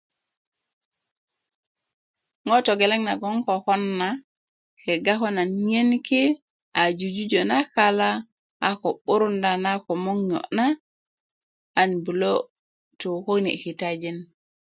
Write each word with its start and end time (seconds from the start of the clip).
ŋo' 2.47 2.63
togeleŋ 2.65 3.01
nagoŋ 3.05 3.35
nan 3.37 3.45
kokon 3.47 3.81
na 3.99 4.09
kegga 4.83 5.13
ko 5.21 5.27
nan 5.37 5.49
a 5.51 5.57
ŋiyen 5.63 5.89
ki 6.07 6.21
a 6.81 6.83
jujujö 6.97 7.41
na 7.49 7.57
kala 7.75 8.09
a 8.67 8.69
ko 8.81 8.89
'burunda 8.95 9.51
na 9.63 9.71
komoŋ 9.85 10.17
niyo' 10.27 10.49
na 10.57 10.65
a 11.79 11.81
'n 11.85 11.91
bulö 12.05 12.31
tu 12.99 13.09
kune' 13.25 13.59
kitajin 13.61 14.17